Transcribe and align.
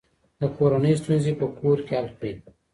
د 0.39 0.41
کورنۍ 0.57 0.93
ستونزې 1.01 1.31
په 1.39 1.45
کور 1.57 1.77
کې 1.85 1.93
حل 1.97 2.07
کړئ. 2.17 2.33